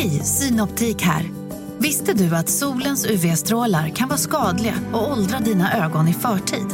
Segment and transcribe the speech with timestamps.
[0.00, 1.30] Hej, Synoptik här.
[1.78, 6.66] Visste du att solens UV-strålar kan vara skadliga och åldra dina ögon i förtid?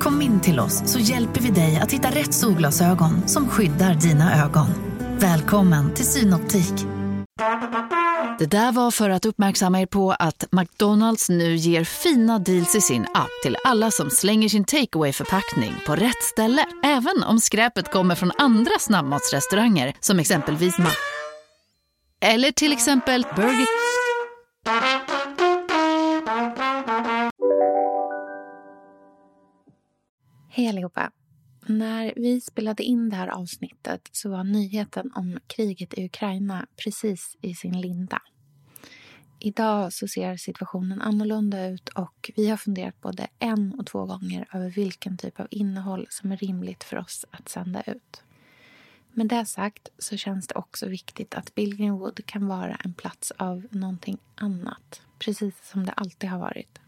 [0.00, 4.44] Kom in till oss så hjälper vi dig att hitta rätt solglasögon som skyddar dina
[4.44, 4.66] ögon.
[5.18, 6.86] Välkommen till Synoptik.
[8.38, 12.80] Det där var för att uppmärksamma er på att McDonalds nu ger fina deals i
[12.80, 16.64] sin app till alla som slänger sin takeaway förpackning på rätt ställe.
[16.84, 21.13] Även om skräpet kommer från andra snabbmatsrestauranger som exempelvis Mac
[22.26, 23.66] eller till exempel Burger...
[30.48, 31.10] Hej allihopa!
[31.66, 37.36] När vi spelade in det här avsnittet så var nyheten om kriget i Ukraina precis
[37.40, 38.22] i sin linda.
[39.40, 44.48] Idag så ser situationen annorlunda ut och vi har funderat både en och två gånger
[44.52, 48.23] över vilken typ av innehåll som är rimligt för oss att sända ut.
[49.16, 53.66] Med det sagt så känns det också viktigt att Billgrenwood kan vara en plats av
[53.70, 56.78] någonting annat, precis som det alltid har varit.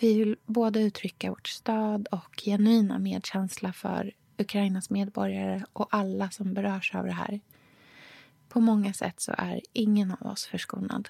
[0.00, 6.54] Vi vill både uttrycka vårt stöd och genuina medkänsla för Ukrainas medborgare och alla som
[6.54, 7.40] berörs av det här.
[8.48, 11.08] På många sätt så är ingen av oss förskonad.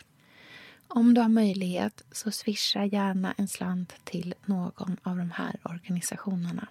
[0.88, 6.68] Om du har möjlighet så swisha gärna en slant till någon av de här organisationerna.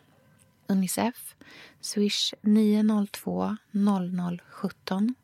[0.69, 1.35] Unicef,
[1.81, 5.15] swish 902 0017.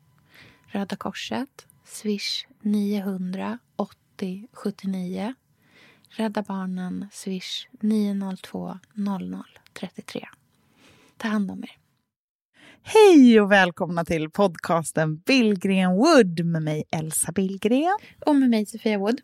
[0.66, 5.34] Röda Korset, swish 900 80 79.
[6.08, 10.28] Rädda Barnen, swish 902 00 33.
[11.16, 11.78] Ta hand om er.
[12.82, 17.98] Hej och välkomna till podcasten Billgren Wood med mig Elsa Billgren.
[18.26, 19.20] Och med mig Sofia Wood.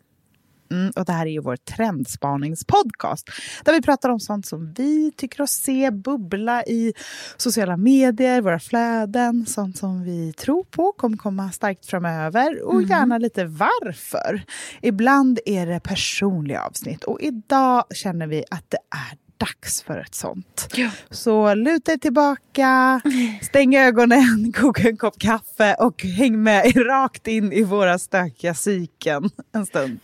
[0.70, 3.30] Mm, och det här är ju vår trendspaningspodcast
[3.64, 6.94] där vi pratar om sånt som vi tycker oss se bubbla i
[7.36, 12.90] sociala medier, våra flöden, sånt som vi tror på kommer komma starkt framöver och mm.
[12.90, 14.42] gärna lite varför.
[14.82, 20.14] Ibland är det personliga avsnitt och idag känner vi att det är dags för ett
[20.14, 20.68] sånt.
[20.74, 20.90] Ja.
[21.10, 23.00] Så luta er tillbaka,
[23.42, 29.30] stäng ögonen, koka en kopp kaffe och häng med rakt in i våra stökiga psyken
[29.52, 30.00] en stund.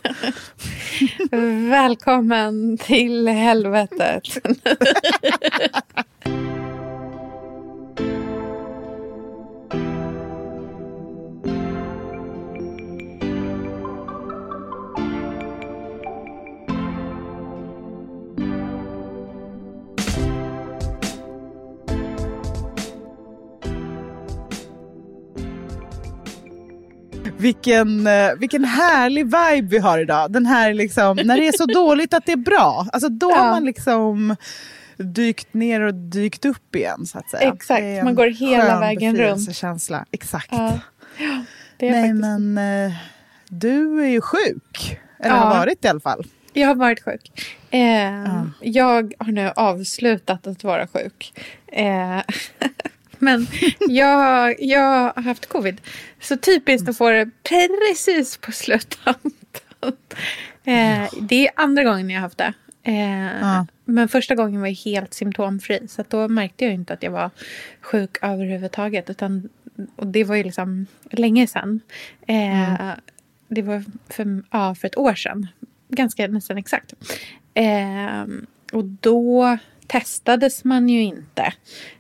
[1.71, 4.23] Välkommen till helvetet.
[27.39, 30.33] Vilken, eh, vilken härlig vibe vi har idag.
[30.33, 32.87] Den här liksom, när det är så dåligt att det är bra.
[32.93, 33.37] Alltså då ja.
[33.37, 34.37] har man liksom
[34.97, 37.53] dykt ner och dykt upp igen så att säga.
[37.53, 39.57] Exakt, man går hela vägen runt.
[39.57, 40.05] känsla.
[40.11, 40.49] Exakt.
[40.51, 40.79] Ja.
[41.19, 41.45] Ja,
[41.81, 42.21] Nej faktiskt...
[42.21, 42.93] men uh,
[43.49, 45.01] du är ju sjuk.
[45.19, 45.41] Eller ja.
[45.41, 46.27] har varit i alla fall.
[46.53, 47.55] Jag har varit sjuk.
[47.71, 48.47] Eh, ja.
[48.61, 51.33] Jag har nu avslutat att vara sjuk.
[51.67, 52.21] Eh,
[53.19, 53.47] Men
[53.89, 55.81] jag, jag har haft covid.
[56.21, 59.33] Så typiskt att få det precis på sluttampen.
[60.65, 62.53] Eh, det är andra gången jag har haft det.
[62.83, 63.67] Eh, ja.
[63.85, 65.89] Men första gången var jag helt symptomfri.
[65.89, 67.31] Så då märkte jag inte att jag var
[67.81, 69.11] sjuk överhuvudtaget.
[69.11, 69.49] Utan,
[69.97, 71.81] och det var ju liksom länge sedan.
[72.27, 73.01] Eh, mm.
[73.49, 75.47] Det var för, ja, för ett år sedan.
[75.89, 76.95] Ganska nästan exakt.
[77.55, 78.25] Eh,
[78.73, 81.53] och då testades man ju inte.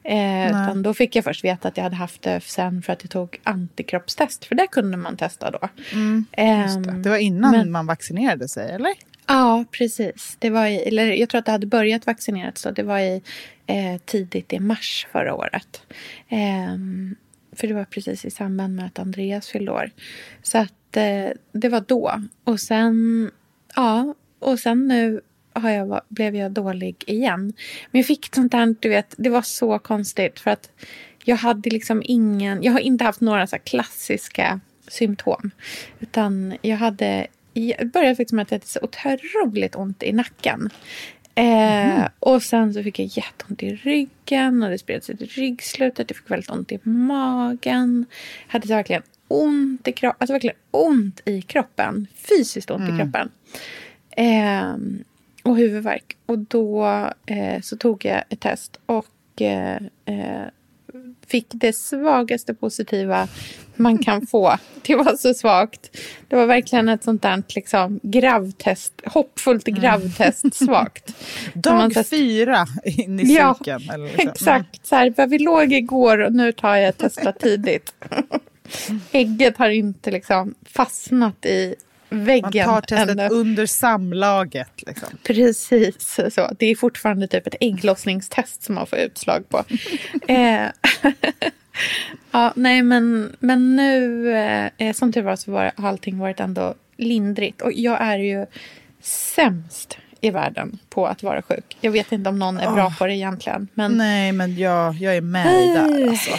[0.02, 3.02] Eh, utan då fick jag först veta att jag hade haft det sen för att
[3.02, 4.44] jag tog antikroppstest.
[4.44, 5.68] För det kunde man testa då.
[5.92, 7.02] Mm, eh, det.
[7.02, 7.10] det.
[7.10, 8.92] var innan men, man vaccinerade sig, eller?
[9.26, 10.36] Ja, precis.
[10.38, 12.70] Det var i, eller jag tror att det hade börjat vaccineras då.
[12.70, 13.22] Det var i,
[13.66, 15.82] eh, tidigt i mars förra året.
[16.28, 17.16] Ehm,
[17.52, 19.90] för det var precis i samband med att Andreas fyllde år.
[20.42, 22.22] Så att eh, det var då.
[22.44, 23.30] Och sen,
[23.76, 25.20] ja, och sen nu
[25.60, 27.52] har jag, blev jag dålig igen.
[27.90, 30.70] Men jag fick sånt där, du vet, det var så konstigt för att
[31.24, 35.50] jag hade liksom ingen, jag har inte haft några så klassiska symptom.
[36.00, 40.70] Utan jag hade, jag började faktiskt med att jag hade så otroligt ont i nacken.
[41.38, 42.08] Eh, mm.
[42.20, 46.10] Och sen så fick jag jätteont i ryggen och det spred sig till ryggslutet.
[46.10, 48.06] Jag fick väldigt ont i magen.
[48.46, 50.16] Jag hade verkligen ont i kroppen.
[50.20, 52.06] Alltså verkligen ont i kroppen.
[52.14, 52.94] Fysiskt ont mm.
[52.94, 53.30] i kroppen.
[54.10, 54.76] Eh,
[55.46, 56.16] och huvudvärk.
[56.26, 56.86] Och då
[57.26, 60.46] eh, så tog jag ett test och eh, eh,
[61.26, 63.28] fick det svagaste positiva
[63.76, 64.56] man kan få.
[64.82, 65.96] Det var så svagt.
[66.28, 69.80] Det var verkligen ett sånt där liksom, gravtest, hoppfullt mm.
[69.80, 71.14] gravtest svagt.
[71.54, 73.90] Dag så, fyra in i ja, cykeln.
[73.90, 74.28] Eller liksom.
[74.32, 74.86] exakt.
[74.86, 77.94] Så här, vi låg igår och nu tar jag testa tidigt.
[79.12, 81.74] Ägget har inte liksom fastnat i
[82.16, 82.66] väggen.
[82.66, 83.28] Man tar testet ännu.
[83.28, 84.82] under samlaget.
[84.86, 85.08] Liksom.
[85.22, 86.50] Precis så.
[86.58, 89.64] Det är fortfarande typ ett ägglossningstest som man får utslag på.
[90.32, 90.66] eh,
[92.30, 94.30] ja, nej, men, men nu,
[94.78, 97.62] eh, som tur var, så var, har allting varit ändå lindrigt.
[97.62, 98.46] Och jag är ju
[99.00, 101.76] sämst i världen på att vara sjuk.
[101.80, 102.98] Jag vet inte om någon är bra Åh.
[102.98, 103.68] på det egentligen.
[103.74, 106.08] Men Nej, men jag, jag är med dig där.
[106.08, 106.30] Alltså.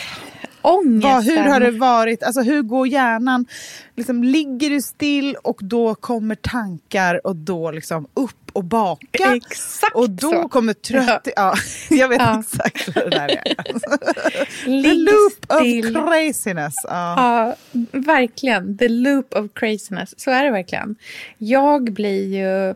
[0.61, 1.11] Ångesten.
[1.11, 2.23] Vad, hur har det varit?
[2.23, 3.45] Alltså, hur går hjärnan?
[3.95, 9.35] Liksom, ligger du still och då kommer tankar och då liksom upp och baka.
[9.35, 10.49] Exakt och då så.
[10.49, 11.27] kommer trött...
[11.35, 11.55] Ja.
[11.89, 12.39] jag vet Ja.
[12.39, 13.55] exakt vad det där är.
[14.83, 15.97] The loop still.
[15.97, 16.75] of craziness.
[16.83, 17.13] Ja.
[17.17, 17.55] Ja,
[17.91, 18.77] verkligen.
[18.77, 20.19] The loop of craziness.
[20.19, 20.95] Så är det verkligen.
[21.37, 22.75] Jag blir ju...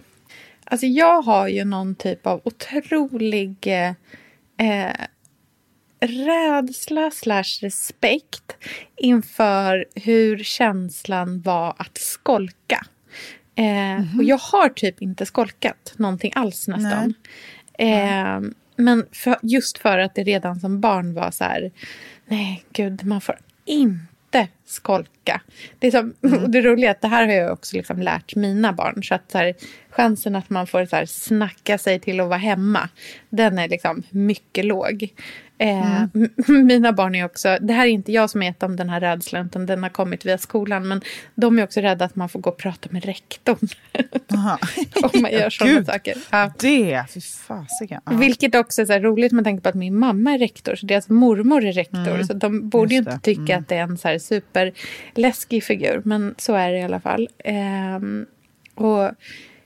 [0.64, 3.68] Alltså jag har ju någon typ av otrolig
[4.58, 4.92] eh,
[6.02, 8.56] rädsla slash respekt
[8.98, 12.86] inför hur känslan var att skolka.
[13.56, 17.14] Eh, Och jag har typ inte skolkat någonting alls nästan.
[17.78, 18.40] Eh,
[18.76, 21.72] men för, just för att det redan som barn var så här,
[22.26, 25.42] nej gud, man får inte skolka.
[25.80, 26.14] Det, är som,
[26.44, 29.04] och det roliga är att det här har jag också liksom lärt mina barn.
[29.04, 29.54] Så att så här,
[29.90, 32.90] chansen att man får så här, snacka sig till att vara hemma,
[33.30, 35.14] den är liksom mycket låg.
[35.62, 36.30] Eh, m-
[36.68, 39.00] Mina barn är också, det här är inte jag som har gett dem den här
[39.00, 40.88] rädslan, utan den har kommit via skolan.
[40.88, 41.02] Men
[41.36, 43.58] de är också rädda att man får gå och prata med rektorn
[45.14, 45.86] om man gör sådana Gud.
[45.86, 46.18] saker.
[46.32, 46.52] Ja.
[46.60, 48.02] Det, fy fasiken.
[48.06, 48.12] Ja.
[48.12, 51.10] Vilket också är så roligt med tanke på att min mamma är rektor, så deras
[51.10, 52.24] mormor är rektor.
[52.24, 53.14] Så de borde ju Mm.
[53.14, 56.84] Inte tycka att det är en så här superläskig figur, men så är det i
[56.84, 57.30] alla fall.
[57.44, 58.26] Ehm,
[58.76, 59.12] och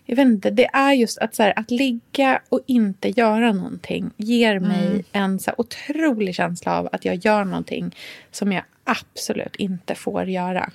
[0.05, 4.11] jag vet inte, det är just att, så här, att ligga och inte göra någonting
[4.17, 5.03] ger mig Mm.
[5.11, 7.95] en så här otrolig känsla av att jag gör någonting
[8.31, 10.69] som jag absolut inte får göra.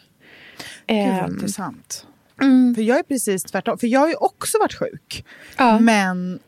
[0.86, 2.06] Gud, vad Ehm, intressant.
[2.42, 3.78] mm, För jag är precis tvärtom.
[3.78, 5.24] För jag har ju också varit sjuk.
[5.58, 5.78] ja.
[5.80, 6.38] Men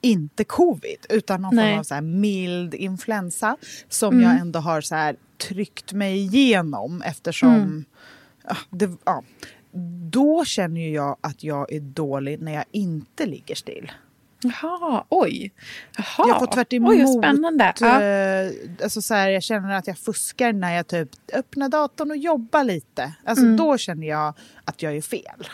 [0.00, 1.70] inte covid, utan någon Nej.
[1.72, 3.56] form av så mild influensa
[3.88, 4.24] som Mm.
[4.30, 5.16] jag ändå har så här
[5.48, 7.54] tryckt mig igenom eftersom...
[7.54, 7.84] Mm.
[8.48, 9.22] Ja, det, ja.
[10.10, 13.92] Då känner ju jag att jag är dålig när jag inte ligger still.
[14.42, 15.52] Jaha, oj.
[15.96, 16.28] Jaha.
[16.28, 17.64] Jag får tvärt emot, Oj, spännande.
[17.64, 22.16] Eh, alltså så här, jag känner att jag fuskar när jag typ öppnar datorn och
[22.16, 23.12] jobbar lite.
[23.24, 23.56] Alltså Mm.
[23.56, 24.34] Då känner jag
[24.64, 25.48] att jag är fel.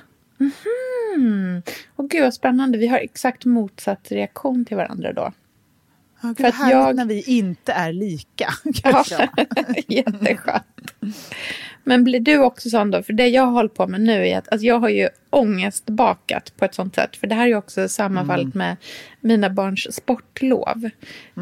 [1.14, 1.62] Mm.
[1.96, 2.78] Och gud vad spännande.
[2.78, 5.32] Vi har exakt motsatt reaktion till varandra då.
[6.20, 8.54] Ja, gud, För att jag- när vi inte är lika.
[8.84, 9.04] Ja,
[9.88, 10.64] jätteskönt.
[11.84, 13.02] Men blir du också sån då?
[13.02, 16.64] För det jag håller på med nu är att alltså jag har ju ångestbakat på
[16.64, 17.16] ett sånt sätt.
[17.16, 18.58] För det här är ju också sammanfallet Mm.
[18.58, 18.76] med
[19.20, 20.90] mina barns sportlov.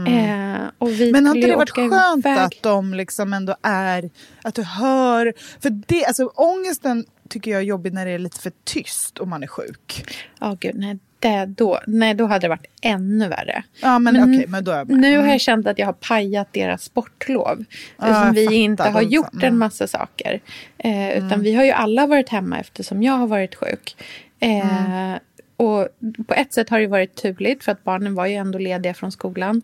[0.08, 4.10] Eh, och vi Men har inte det varit skönt iväg- att de liksom ändå är,
[4.42, 8.40] att du hör, för det, alltså ångesten tycker jag är jobbig när det är lite
[8.40, 10.04] för tyst och man är sjuk.
[10.40, 13.62] Ja, gud, nej, det då, nej, då hade det varit ännu värre.
[13.82, 14.90] Ja men, Men okej, men då jag.
[14.90, 17.64] Nu har jag känt att jag har pajat deras sportlov.
[17.98, 19.44] Ja, Eftersom vi inte har De- gjort mm.
[19.48, 20.40] en massa saker.
[20.78, 23.96] Eh, utan vi har ju alla varit hemma eftersom jag har varit sjuk.
[24.40, 25.14] Eh,
[25.58, 25.88] Och
[26.26, 29.12] på ett sätt har det varit turligt för att barnen var ju ändå lediga från
[29.12, 29.62] skolan.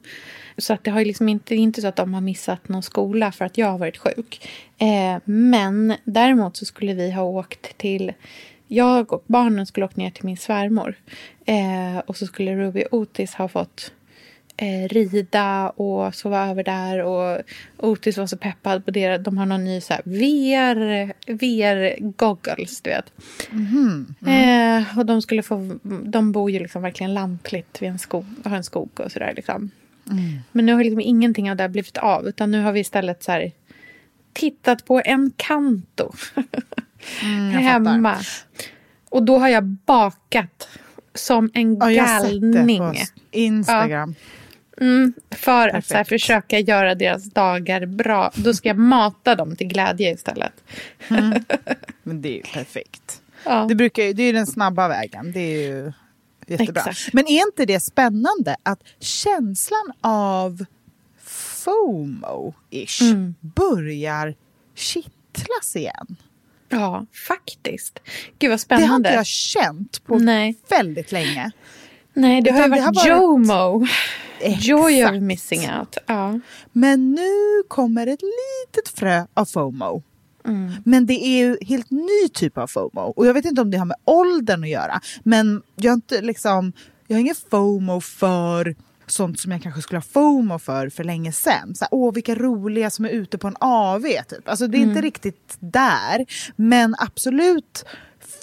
[0.58, 3.32] Så att det har ju liksom inte, inte så att de har missat någon skola
[3.32, 4.49] för att jag har varit sjuk.
[4.78, 8.12] Eh, men däremot så skulle vi ha åkt till
[8.69, 10.95] jag och barnen skulle åkt ner till min svärmor.
[11.45, 13.92] Eh, och så skulle Ruby Otis ha fått
[14.57, 17.02] eh, rida och sova över där.
[17.02, 17.40] Och
[17.76, 19.19] Otis var så peppad på det.
[19.19, 23.12] De har någon ny så här VR, VR-goggles, du vet.
[24.26, 28.57] Eh, och de skulle få, de bor ju liksom verkligen lantligt vid en skog, har
[28.57, 29.71] en skog och sådär liksom.
[30.52, 32.26] Men nu har liksom ingenting av det blivit av.
[32.26, 33.52] Utan nu har vi istället så här
[34.33, 36.12] tittat på en kanto.
[37.23, 38.16] Mm, hemma.
[39.11, 40.68] Och då har jag bakat
[41.14, 42.78] som en Ja, jag har sett det galning.
[42.78, 42.94] på
[43.30, 44.14] Instagram.
[44.80, 46.09] Mm, för att så här, Perfekt.
[46.23, 48.30] försöka göra deras dagar bra.
[48.35, 50.52] Då ska jag mata dem till glädje istället.
[52.02, 53.23] Men det är ju perfekt.
[53.44, 53.66] Ja.
[53.68, 55.32] Det, brukar, det är ju den snabba vägen.
[55.32, 55.92] Det är ju
[56.47, 56.82] jättebra.
[56.82, 57.12] Exakt.
[57.12, 60.64] Men är inte det spännande att känslan av
[61.26, 63.35] FOMO-ish Mm.
[63.40, 64.35] börjar
[64.75, 66.16] kittlas igen?
[66.73, 67.99] Ja, faktiskt.
[68.05, 68.07] Gud
[68.38, 69.09] vad Det har spännande.
[69.09, 70.57] inte jag känt på Nej.
[70.71, 71.50] väldigt länge.
[72.14, 73.87] Nej, det har ju Utan varit, varit- JOMO.
[74.61, 75.23] Joy of Exakt.
[75.23, 75.97] missing out.
[76.07, 76.41] Ja.
[76.73, 80.02] Men nu kommer ett litet frö av FOMO.
[80.47, 80.73] Mm.
[80.85, 83.00] Men det är ju helt ny typ av FOMO.
[83.17, 85.00] Och jag vet inte om det har med åldern att göra.
[85.23, 86.73] Men jag har inte liksom,
[87.07, 88.75] jag har ingen FOMO för
[89.12, 91.33] sånt som jag kanske skulle ha FOMO för för länge.
[91.33, 94.02] Så här, Åh, vilka roliga som är ute på en AV.
[94.28, 94.49] Typ.
[94.49, 96.26] Alltså, det är inte riktigt där,
[96.57, 97.85] men absolut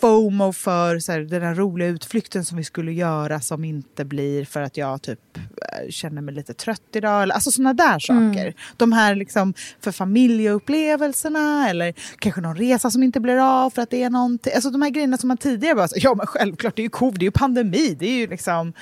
[0.02, 4.46] FOMO för så här, den här roliga utflykten som vi skulle göra som inte blir
[4.46, 7.32] för att jag typ eh, känner mig lite trött idag.
[7.32, 8.54] Alltså sådana där saker.
[8.78, 13.90] De här liksom för familjeupplevelserna eller kanske någon resa som inte blir av för att
[13.90, 14.54] det är någonting.
[14.56, 16.90] Alltså de här grejerna som man tidigare bara, så, ja men självklart det är ju
[16.90, 18.74] covid, det är ju pandemi, det är ju liksom,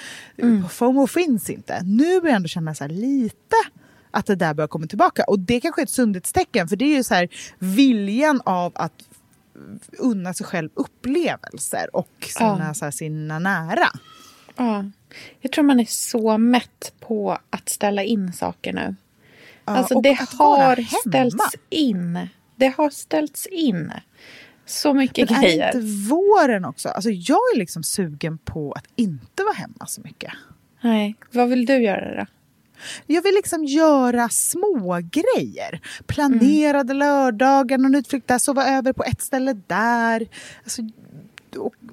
[0.69, 1.81] FOMO finns inte.
[1.83, 3.55] Nu börjar jag ändå känna så här lite
[4.11, 5.23] att det där börjar komma tillbaka.
[5.23, 9.06] Och det kanske är ett sundhetstecken för det är ju så här viljan av att
[9.97, 12.73] unna sig själv upplevelser och sina, Ja.
[12.73, 13.87] så här, sina nära.
[14.55, 14.85] Ja.
[15.41, 18.95] Jag tror man är så mätt på att ställa in saker nu.
[19.65, 22.27] Ja, alltså det har ställts in.
[22.55, 23.91] Det har ställts in.
[24.65, 25.67] Så mycket Men är grejer.
[25.75, 26.89] inte våren också?
[26.89, 30.31] Alltså jag är liksom sugen på att inte vara hemma så mycket.
[30.81, 32.25] Nej, vad vill du göra då?
[33.05, 35.81] Jag vill liksom göra små grejer.
[36.05, 40.27] Planerade lördagar, någon utflykt där, sova över på ett ställe där.
[40.63, 40.81] Alltså,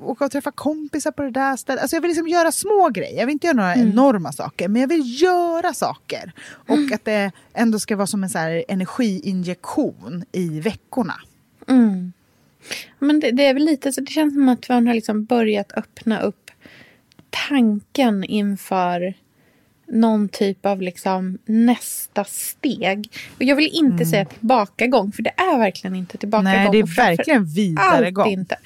[0.00, 1.82] åka och träffa kompisar på det där stället.
[1.82, 3.18] Alltså jag vill liksom göra små grejer.
[3.18, 6.32] Jag vill inte göra några enorma saker, men jag vill göra saker.
[6.42, 11.14] Och att det ändå ska vara som en så energiinjektion i veckorna.
[11.68, 12.12] Mm.
[12.98, 15.72] Men det, det är väl lite så det känns som att man har liksom börjat
[15.72, 16.50] öppna upp
[17.48, 19.14] tanken inför
[19.88, 23.10] någon typ av liksom nästa steg.
[23.36, 26.52] Och jag vill inte säga tillbakagång, för det är verkligen inte tillbakagång.
[26.52, 26.62] Mm.
[26.62, 28.28] Nej, det är verkligen vidare allt gång.
[28.28, 28.56] inte.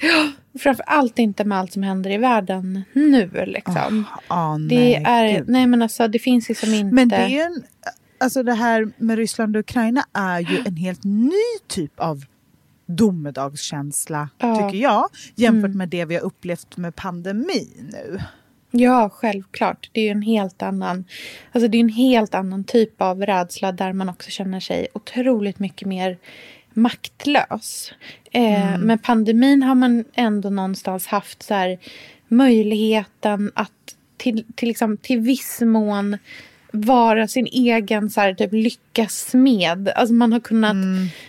[0.59, 3.29] Framför allt inte med allt som händer i världen nu.
[3.45, 4.05] Liksom.
[4.27, 5.49] Ah, det, nej, är, gud.
[5.49, 6.95] nej, men alltså, det finns liksom inte...
[6.95, 7.63] Men det är en,
[8.17, 11.31] alltså det här med Ryssland och Ukraina är ju en helt ny
[11.67, 12.23] typ av
[12.87, 14.55] domedagskänsla, Ja.
[14.55, 15.77] tycker jag, jämfört Mm.
[15.77, 18.19] med det vi har upplevt med pandemin nu.
[18.71, 19.89] Ja, självklart.
[19.91, 21.05] Det är en helt annan,
[21.51, 25.59] alltså det är en helt annan typ av rädsla där man också känner sig otroligt
[25.59, 26.17] mycket mer
[26.73, 27.93] maktlös.
[28.31, 31.79] Eh, Med pandemin har man ändå någonstans haft så här,
[32.27, 33.71] möjligheten att
[34.17, 36.17] till, till, liksom, till viss mån
[36.71, 39.89] vara sin egen så här, typ, lyckas med.
[39.95, 40.75] Alltså man har kunnat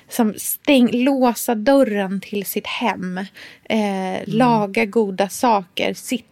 [0.08, 3.18] som, stäng, låsa dörren till sitt hem.
[3.64, 5.94] Eh, Laga goda saker.
[5.94, 6.24] Sitta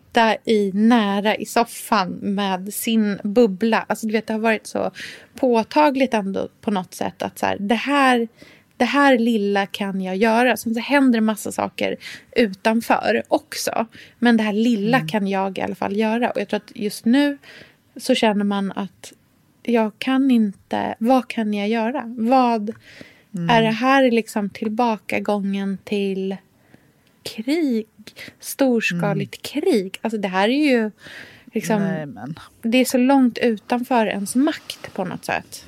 [0.44, 3.84] i, nära i soffan med sin bubbla.
[3.88, 4.90] Alltså, du vet, det har varit så
[5.34, 8.28] påtagligt ändå på något sätt att så här, det här
[8.76, 10.56] det här lilla kan jag göra.
[10.56, 11.96] Sen så händer massa saker
[12.36, 13.86] utanför också.
[14.18, 16.30] Men det här lilla kan jag i alla fall göra.
[16.30, 17.38] Och jag tror att just nu
[17.96, 19.12] så känner man att
[19.62, 22.04] jag kan inte, vad kan jag göra?
[22.06, 22.74] Vad
[23.50, 26.36] är det här liksom tillbakagången till
[27.28, 27.86] krig?
[28.40, 29.98] Storskaligt krig?
[30.02, 30.90] Alltså det här är ju
[31.52, 35.64] liksom, Nej, det är så långt utanför ens makt på något sätt.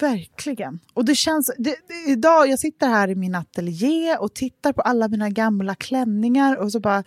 [0.00, 0.80] Verkligen.
[0.94, 4.82] Och det känns, det, det, idag, jag sitter här i min ateljé och tittar på
[4.82, 7.04] alla mina gamla klänningar och så bara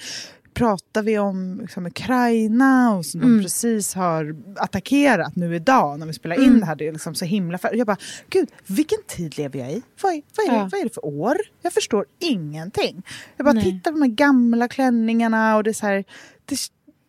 [0.60, 6.13] pratar vi om liksom, Ukraina och som de precis har attackerat nu idag när vi
[6.13, 6.75] spelar in det här.
[6.75, 7.98] Det är liksom så himla fär- Jag bara,
[8.30, 9.82] gud, vilken tid lever jag i?
[10.01, 10.63] Vad är, vad, är Ja.
[10.63, 11.38] det, vad är det för år?
[11.62, 13.04] Jag förstår ingenting.
[13.38, 13.63] Jag bara Nej.
[13.63, 16.04] tittar på de här gamla klänningarna och det är så här,
[16.46, 16.58] det,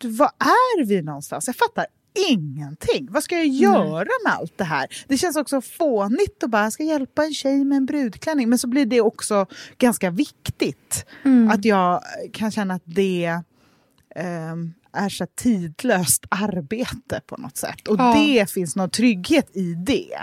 [0.07, 1.47] vad är vi någonstans?
[1.47, 1.85] Jag fattar
[2.29, 3.07] ingenting.
[3.11, 4.87] Vad ska jag göra med allt det här?
[5.07, 8.49] Det känns också fånigt att bara jag ska hjälpa en tjej med en brudklänning.
[8.49, 9.45] Men så blir det också
[9.77, 11.05] ganska viktigt.
[11.51, 12.01] Att jag
[12.33, 13.39] kan känna att det
[14.15, 17.87] ehm, är så tidlöst arbete på något sätt.
[17.87, 18.13] Och Ja.
[18.13, 20.19] det finns någon trygghet i det.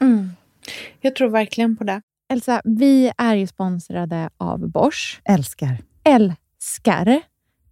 [0.00, 0.30] Mm.
[1.00, 2.02] Jag tror verkligen på det.
[2.28, 5.20] Elsa, vi är ju sponsrade av Bosch.
[5.24, 5.78] Älskar.
[6.04, 7.22] Älskar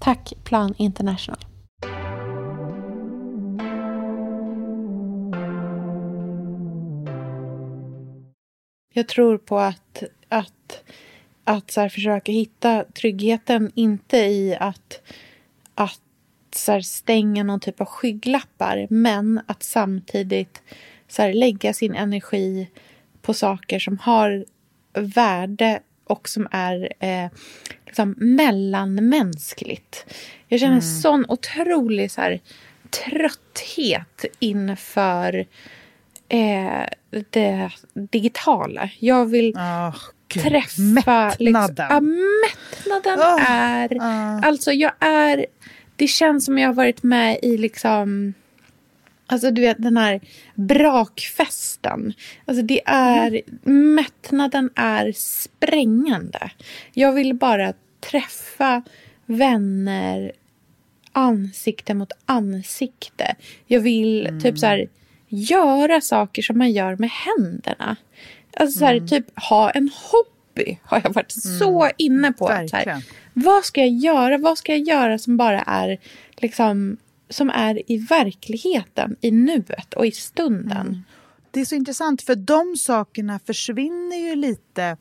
[0.00, 1.38] Tack Plan International.
[8.94, 10.82] Jag tror på att, att,
[11.44, 15.02] att så här, försöka hitta tryggheten, inte i att,
[15.74, 16.00] att
[16.54, 20.62] så här, stänga någon typ av skygglappar, men att samtidigt
[21.08, 22.70] så här, lägga sin energi
[23.22, 24.44] på saker som har
[24.92, 27.30] värde och som är eh,
[27.90, 30.14] liksom mellanmänskligt.
[30.48, 30.82] Jag känner mm.
[30.82, 32.40] sån otrolig så här,
[32.90, 35.46] trötthet inför
[36.28, 36.84] eh,
[37.30, 38.90] det digitala.
[38.98, 39.96] Jag vill oh,
[40.34, 40.82] träffa...
[40.82, 41.36] Mättnaden.
[41.38, 43.94] Liksom, ja, mättnaden oh, är...
[43.94, 44.48] Uh.
[44.48, 45.46] Alltså, jag är...
[45.96, 48.34] Det känns som jag har varit med i liksom...
[49.30, 50.20] Alltså du vet den här
[50.54, 52.12] brakfesten.
[52.44, 53.94] Alltså det är, mm.
[53.94, 56.50] mättnaden är sprängande.
[56.92, 58.82] Jag vill bara träffa
[59.26, 60.32] vänner
[61.12, 63.34] ansikte mot ansikte.
[63.66, 64.40] Jag vill mm.
[64.40, 64.88] typ så här
[65.28, 67.96] göra saker som man gör med händerna.
[68.56, 69.08] Alltså så här, mm.
[69.08, 71.58] typ ha en hobby har jag varit mm.
[71.58, 72.46] så inne på.
[72.46, 74.38] Så här, vad ska jag göra?
[74.38, 75.98] Vad ska jag göra som bara är
[76.36, 76.96] liksom
[77.30, 80.86] som är i verkligheten, i nuet och i stunden.
[80.86, 81.02] Mm.
[81.50, 84.96] Det är så intressant för de sakerna försvinner ju lite.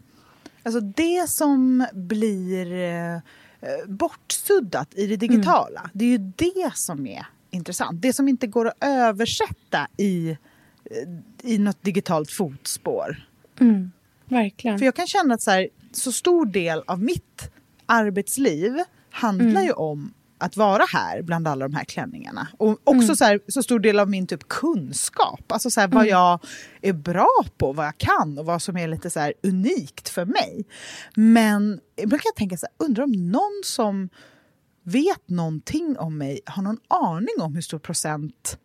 [0.64, 3.20] Alltså det som blir eh,
[3.88, 5.92] bortsuddat i det digitala, mm.
[5.94, 8.02] det är ju det som är intressant.
[8.02, 10.38] Det som inte går att översätta i,
[11.44, 13.28] i något digitalt fotspår.
[13.60, 13.92] Mm,
[14.26, 14.80] verkligen.
[14.80, 17.52] För jag kan känna att så, här, så stor del av mitt
[17.86, 18.78] arbetsliv
[19.10, 19.64] handlar mm.
[19.64, 22.48] ju om att vara här bland alla de här klänningarna.
[22.58, 23.16] Och också mm.
[23.16, 26.10] så, här, så stor del av min typ kunskap, alltså så här, vad mm.
[26.10, 26.40] jag
[26.82, 30.26] är bra på, vad jag kan och vad som är lite så här, unikt för
[30.26, 30.66] mig.
[31.16, 34.10] Men ibland kan jag tänka så här, undrar om någon som
[34.84, 38.58] vet någonting om mig har någon aning om hur stor procent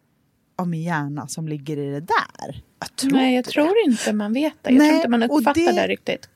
[0.58, 2.62] av min hjärna som ligger i det där.
[3.02, 4.70] Jag Nej, jag tror inte man vet det.
[4.70, 6.28] Jag Nej, tror inte man uppfattar det, det riktigt.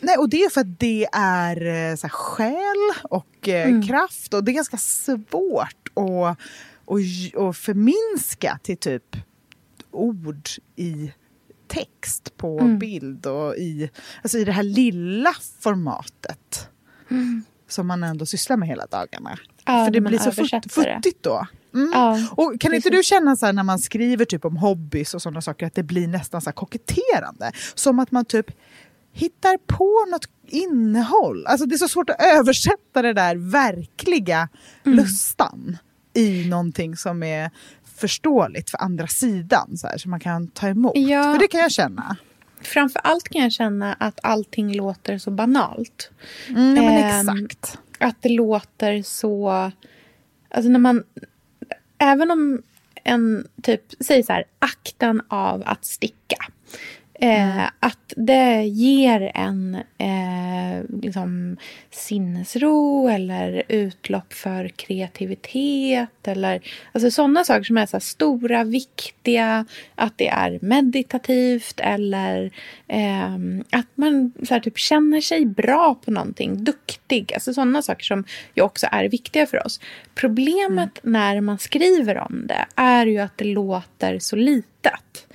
[0.00, 1.56] Nej, och det är för att det är
[1.90, 3.86] eh, så här, själ och eh, mm.
[3.86, 9.16] kraft och det är ganska svårt att, att, att förminska till typ
[9.90, 11.12] ord i
[11.66, 12.78] text på mm.
[12.78, 13.90] bild och i,
[14.22, 16.68] alltså i det här lilla formatet.
[17.10, 19.38] Mm som man ändå sysslar med hela dagarna.
[19.64, 21.46] Ja, För det blir så fut futtigt då.
[21.74, 21.90] Mm.
[21.92, 22.86] Ja, och kan precis.
[22.86, 25.74] inte du känna så här, när man skriver typ om hobbys och sådana saker att
[25.74, 27.52] det blir nästan så koketterande?
[27.74, 28.46] Som att man typ
[29.12, 31.46] hittar på något innehåll.
[31.46, 34.48] Alltså det är så svårt att översätta det där verkliga
[34.86, 34.98] mm.
[34.98, 35.78] lustan
[36.14, 37.50] i någonting som är
[37.96, 40.92] förståeligt för andra sidan, så här, som man kan ta emot.
[40.96, 41.32] Ja.
[41.32, 42.16] För det kan jag känna.
[42.60, 46.10] Framför allt kan jag känna att allting låter så banalt.
[46.48, 47.78] Mm, men eh, exakt.
[47.98, 49.50] Att det låter så...
[50.50, 51.02] Alltså när man...
[52.04, 52.62] Även om
[53.04, 56.36] en typ, säg så här, akten av att sticka.
[57.20, 57.70] Eh, mm.
[57.80, 61.56] Att det ger en eh, liksom,
[61.90, 66.28] sinnesro eller utlopp för kreativitet.
[66.28, 66.60] Eller,
[66.92, 69.66] alltså sådana saker som är så stora, viktiga.
[69.94, 72.50] Att det är meditativt eller
[72.88, 73.34] eh,
[73.70, 77.34] att man så här, typ, känner sig bra på någonting, duktig.
[77.34, 78.24] Alltså sådana saker som
[78.54, 79.80] ju också är viktiga för oss.
[80.14, 81.12] Problemet mm.
[81.12, 85.26] när man skriver om det är ju att det låter så litet.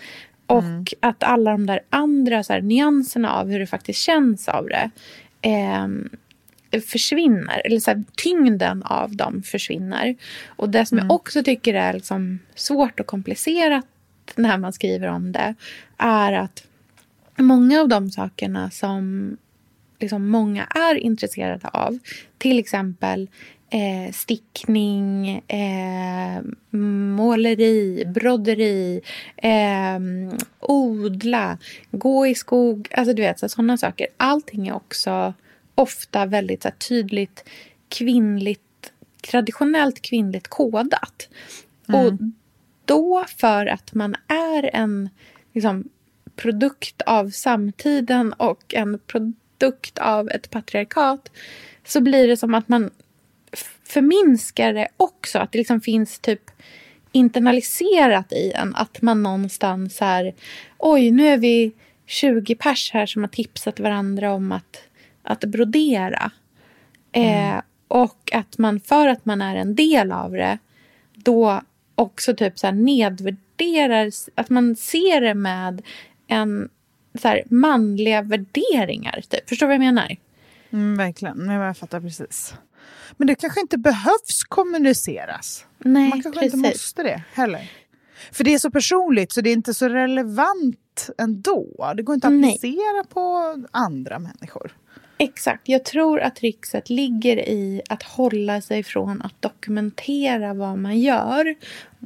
[0.50, 0.86] Och mm.
[1.00, 4.90] att alla de där andra så här, nyanserna av hur det faktiskt känns av det
[5.42, 5.88] eh,
[6.82, 7.62] försvinner.
[7.66, 10.16] Eller så här, tyngden av dem försvinner.
[10.48, 11.08] Och det som mm.
[11.08, 13.86] jag också tycker är liksom svårt och komplicerat
[14.36, 15.56] när man skriver om det
[15.98, 16.64] är att
[17.38, 19.38] många av de sakerna som
[20.00, 22.00] liksom många är intresserade av,
[22.38, 23.28] till exempel
[23.69, 26.41] eh, stickning, eh,
[27.17, 29.01] måleri, broderi,
[29.38, 29.99] eh,
[30.60, 31.58] odla,
[31.91, 32.88] gå i skog.
[32.91, 34.08] Alltså du vet, sådana saker.
[34.17, 35.34] Allting är också
[35.75, 37.49] ofta väldigt så här, tydligt
[37.89, 38.91] kvinnligt,
[39.32, 41.29] traditionellt kvinnligt kodat.
[41.88, 42.05] Mm.
[42.05, 42.13] Och
[42.86, 45.10] då för att man är en
[45.53, 45.89] liksom,
[46.36, 51.32] produkt av samtiden och en produkt av ett patriarkat
[51.86, 52.89] så blir det som att man
[53.89, 55.39] förminskar det också.
[55.39, 56.52] Att det liksom finns typ
[57.12, 58.75] internaliserat i en.
[58.75, 60.34] Att man någonstans här,
[60.78, 61.71] oj nu är vi
[62.06, 64.84] 20 pers här som har tipsat varandra om att,
[65.23, 66.32] att brodera.
[67.12, 67.56] Mm.
[67.56, 70.58] Eh, och att man för att man är en del av det
[71.13, 71.62] då
[71.95, 75.82] också typ så här nedvärderar, att man ser det med
[76.28, 76.69] en
[77.21, 79.21] så här, manliga värderingar.
[79.30, 79.49] Typ.
[79.49, 80.15] Förstår du vad jag menar?
[80.69, 82.54] Mm, verkligen, jag fattar precis.
[83.18, 85.65] Men det kanske inte behövs kommuniceras.
[85.78, 86.54] Nej, Man kanske precis.
[86.54, 87.72] inte måste det heller.
[88.32, 91.94] För det är så personligt så det är inte så relevant ändå.
[91.98, 92.56] Det går inte att Nej.
[92.56, 94.72] applicera på andra människor.
[95.21, 95.69] Exakt.
[95.69, 101.55] Jag tror att trixet ligger i att hålla sig från att dokumentera vad man gör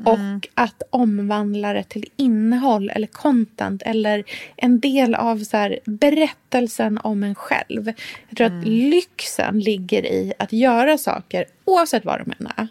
[0.06, 4.24] och att omvandla det till innehåll eller content eller
[4.56, 7.94] en del av så här, berättelsen om en själv.
[8.30, 12.68] Jag tror att lyxen ligger i att göra saker oavsett vad de är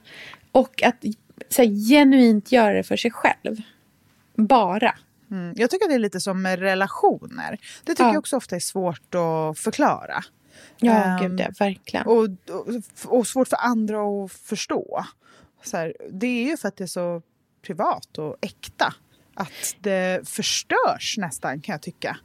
[0.53, 1.05] och att
[1.49, 3.63] så här, genuint göra det för sig själv.
[4.35, 4.95] Bara.
[5.33, 5.55] Mm.
[5.57, 7.59] Jag tycker det är lite som med relationer.
[7.85, 8.13] Det tycker Ja.
[8.13, 10.25] jag också ofta är svårt att förklara.
[10.79, 12.07] Ja, Ehm, gud, ja, verkligen.
[12.07, 12.67] Och, och,
[13.19, 15.05] och svårt för andra att förstå.
[15.65, 17.23] Så här, det är ju för att det är så
[17.67, 18.95] privat och äkta.
[19.35, 22.17] Att det förstörs nästan kan jag tycka.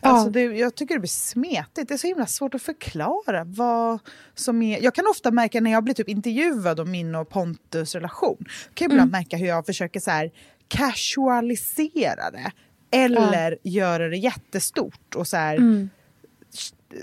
[0.00, 0.08] Ja.
[0.08, 1.88] Alltså det, jag tycker det blir smetigt.
[1.88, 3.98] Det är så himla svårt att förklara vad
[4.34, 4.82] som är...
[4.82, 8.44] Jag kan ofta märka när jag blir typ intervjuad om min och Pontus relation.
[8.74, 10.30] kan jag ibland märka hur jag försöker så här
[10.68, 12.52] casualisera det.
[12.90, 15.90] Eller göra det jättestort och så här Mm.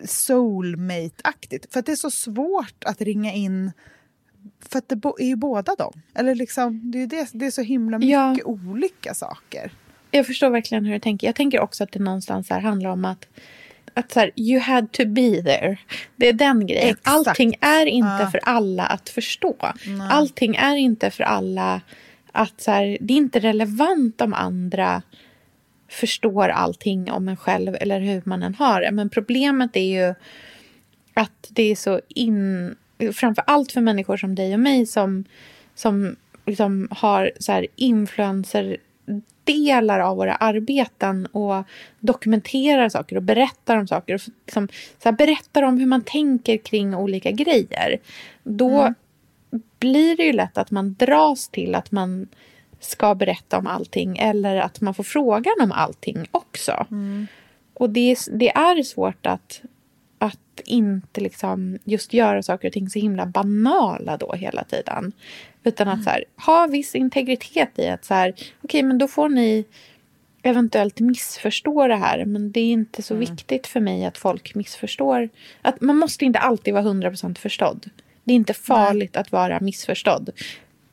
[0.05, 1.73] soulmate-aktigt.
[1.73, 3.71] För det är så svårt att ringa in
[4.69, 5.93] för att det är ju båda dem.
[6.15, 8.35] Eller liksom, det, är det, det är så himla mycket Ja.
[8.45, 9.71] olika saker.
[10.11, 11.27] Jag förstår verkligen hur du tänker.
[11.27, 13.27] Jag tänker också att det någonstans här handlar om att,
[13.93, 15.77] att så här, you had to be there.
[16.15, 16.89] Det är den grejen.
[16.89, 17.07] Exakt.
[17.07, 18.29] Allting är inte Ja.
[18.31, 19.55] för alla att förstå.
[20.09, 21.81] Allting är inte för alla
[22.35, 25.01] att så här, det är inte relevant om andra
[25.89, 28.91] förstår allting om en själv eller hur man än har det.
[28.91, 30.13] Men problemet är ju
[31.13, 32.75] att det är så in...
[33.13, 35.25] Framför allt för människor som dig och mig som,
[35.75, 36.15] som
[36.45, 41.63] liksom har så här influencer-delar av våra arbeten och
[41.99, 44.67] dokumenterar saker och berättar om saker och liksom,
[45.03, 47.97] så här, berättar om hur man tänker kring olika grejer.
[48.43, 48.93] Då mm
[49.79, 52.27] blir det ju lätt att man dras till att man
[52.79, 56.85] ska berätta om allting eller att man får frågan om allting också.
[57.73, 59.61] Och det är, det är svårt att,
[60.17, 65.11] att inte liksom just göra saker och ting så himla banala då hela tiden.
[65.63, 69.29] Utan att så här, ha viss integritet i att så här, okej men då får
[69.29, 69.65] ni
[70.41, 75.29] eventuellt missförstå det här men det är inte så viktigt för mig att folk missförstår.
[75.61, 77.89] Att man måste inte alltid vara 100% förstådd.
[78.23, 80.29] Det är inte farligt att vara missförstådd.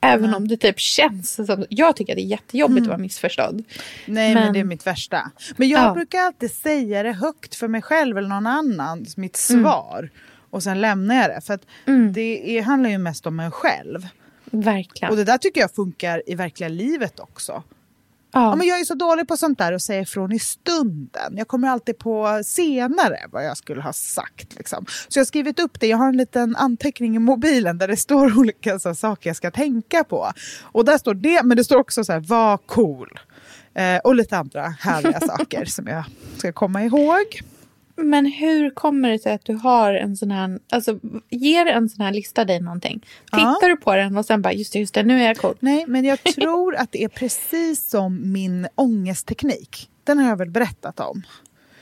[0.01, 1.65] Även om det typ känns som...
[1.69, 3.65] Jag tycker att det är jättejobbigt att vara missförstådd.
[4.07, 5.31] Nej, men, Men- det är mitt värsta.
[5.57, 5.95] Men jag Ja.
[5.95, 9.63] brukar alltid säga det högt för mig själv eller någon annan, mitt Mm.
[9.65, 10.11] svar.
[10.51, 11.41] Och sen lämnar jag det.
[11.41, 11.67] För att
[12.15, 14.07] det är, handlar ju mest om en själv.
[14.45, 15.11] Verkligen.
[15.11, 17.63] Och det där tycker jag funkar i verkliga livet också.
[18.33, 18.57] Ja, ja.
[18.57, 21.37] men jag är så dålig på sånt där och säga ifrån i stunden.
[21.37, 24.57] Jag kommer alltid på senare vad jag skulle ha sagt.
[24.57, 24.87] Liksom.
[25.09, 25.87] Så jag har skrivit upp det.
[25.87, 29.51] Jag har en liten anteckning i mobilen där det står olika så, saker jag ska
[29.51, 30.33] tänka på.
[30.63, 33.19] Och där står det, men det står också så här, var cool.
[33.75, 36.05] Eh, och lite andra härliga saker som jag
[36.37, 37.41] ska komma ihåg.
[38.05, 40.59] Men hur kommer det sig att du har en sån här...
[40.71, 40.99] Alltså,
[41.31, 43.01] ger en sån här lista dig någonting?
[43.25, 43.69] Tittar Ja.
[43.69, 45.57] du på den och sen bara, just det, just det, nu är jag cool.
[45.61, 49.91] Nej, men jag tror att det är precis som min ångestteknik.
[50.05, 51.23] Den har jag väl berättat om.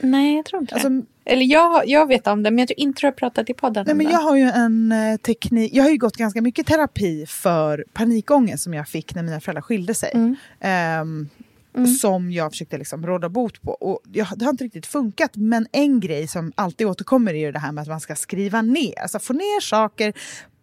[0.01, 1.03] Nej, jag tror inte Alltså, det.
[1.25, 3.85] Eller jag, jag vet om det, men jag tror inte du har pratat i podden
[3.87, 5.71] Nej, men jag har ju en eh, teknik.
[5.75, 9.63] Jag har ju gått ganska mycket terapi för panikångest som jag fick när mina föräldrar
[9.63, 10.11] skilde sig.
[10.15, 11.29] Mm.
[11.77, 13.71] Ehm, Som jag försökte liksom råda bot på.
[13.71, 15.37] Och det har inte riktigt funkat.
[15.37, 18.63] Men en grej som alltid återkommer är ju det här med att man ska skriva
[18.63, 18.99] ner.
[18.99, 20.13] Alltså få ner saker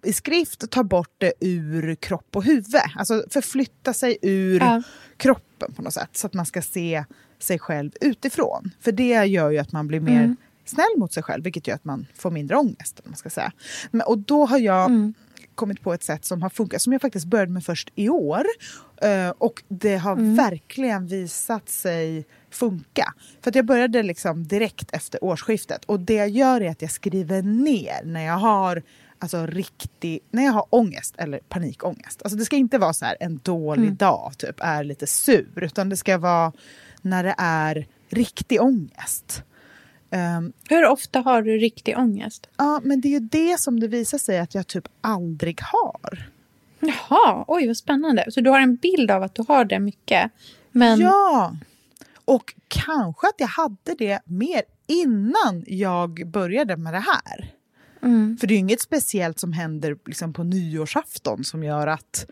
[0.05, 2.65] i skrift och ta bort det ur kropp och huvud.
[2.97, 4.81] Alltså förflytta sig ur Ja.
[5.17, 6.09] kroppen på något sätt.
[6.17, 7.05] Så att man ska se
[7.39, 8.71] sig själv utifrån.
[8.81, 10.37] För det gör ju att man blir mer Mm.
[10.65, 11.43] snäll mot sig själv.
[11.43, 13.01] Vilket gör att man får mindre ångest.
[13.03, 13.51] Man ska säga.
[13.91, 15.13] Men, och då har jag Mm.
[15.55, 16.81] Kommit på ett sätt som har funkat.
[16.81, 18.43] Som jag faktiskt började med först i år.
[19.01, 20.35] Eh, och det har Mm.
[20.35, 23.13] verkligen visat sig funka.
[23.41, 25.85] För att jag började liksom direkt efter årsskiftet.
[25.85, 28.83] Och det jag gör är att jag skriver ner när jag har
[29.19, 32.21] alltså riktig, när jag har ångest eller panikångest.
[32.23, 33.95] Alltså det ska inte vara så här en dålig Mm.
[33.95, 35.63] dag, typ är lite sur.
[35.63, 36.51] Utan det ska vara
[37.01, 39.43] när det är riktig ångest.
[40.09, 42.49] Ehm, Hur ofta har du riktig ångest?
[42.57, 46.29] ja, men det är ju det som det visar sig att jag typ aldrig har.
[46.79, 48.25] Jaha, oj vad spännande.
[48.29, 50.31] Så du har en bild av att du har det mycket.
[50.71, 51.55] Men Ja!
[52.25, 57.51] Och kanske att jag hade det mer innan jag började med det här.
[58.01, 58.37] Mm.
[58.37, 62.25] För det är ju inget speciellt som händer liksom på nyårsafton som gör att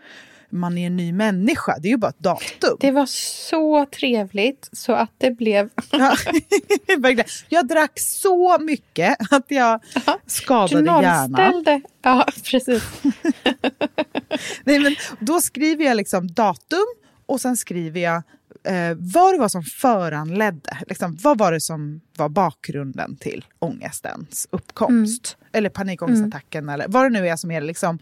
[0.54, 1.78] man är en ny människa.
[1.80, 2.76] Det är ju bara ett datum.
[2.80, 5.68] det var så trevligt så att det blev...
[7.48, 11.30] Jag drack så mycket att jag Du skadade hjärnan.
[11.30, 11.80] nollställde.
[12.02, 12.82] Ja, precis.
[14.64, 16.84] Nej, men då skriver jag liksom datum
[17.26, 18.16] och sen skriver jag
[18.64, 24.48] eh, vad det var som föranledde, liksom, vad var det som var bakgrunden till ångestens
[24.50, 25.36] uppkomst?
[25.40, 25.43] Mm.
[25.54, 26.74] Eller panikångestattacken, mm.
[26.74, 27.98] eller vad det nu är som är liksom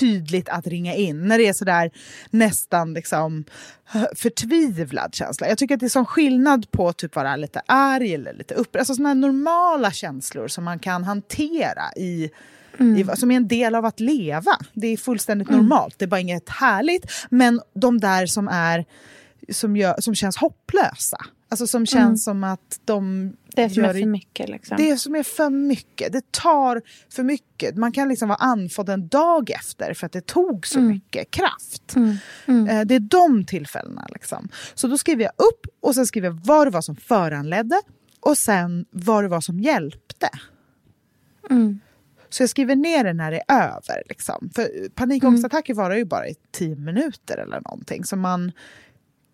[0.00, 1.28] tydligt att ringa in.
[1.28, 1.90] När det är sådär
[2.30, 3.44] nästan liksom
[4.14, 5.48] förtvivlad känsla.
[5.48, 8.54] Jag tycker att det är sån skillnad på att typ vara lite arg eller lite
[8.54, 8.80] upprörd.
[8.80, 12.30] Alltså sådana normala känslor som man kan hantera i
[12.78, 13.16] Mm.
[13.16, 14.58] som är en del av att leva.
[14.74, 15.60] Det är fullständigt mm.
[15.60, 17.06] normalt, det är bara inget härligt.
[17.30, 18.84] Men de där som, är,
[19.52, 21.18] som, gör, som känns hopplösa.
[21.48, 22.16] Alltså som känns mm.
[22.16, 23.32] som att de...
[23.56, 24.48] Det som är för mycket.
[24.48, 24.76] Liksom.
[24.76, 26.12] Det som är för mycket.
[26.12, 27.76] Det tar för mycket.
[27.76, 30.90] Man kan liksom vara andfådd en dag efter för att det tog så mm.
[30.90, 31.96] mycket kraft.
[31.96, 32.16] Mm.
[32.46, 32.68] Mm.
[32.68, 34.06] Eh, det är de tillfällena.
[34.10, 34.48] Liksom.
[34.74, 37.80] Så då skriver jag upp och sen skriver jag vad det var som föranledde
[38.20, 40.28] och sen vad det var som hjälpte.
[41.50, 41.80] Mm.
[42.28, 44.02] Så jag skriver ner det när det är över.
[44.08, 44.50] Liksom.
[44.54, 48.04] För panikångestattacker varar ju bara i tio minuter eller någonting.
[48.04, 48.52] Så man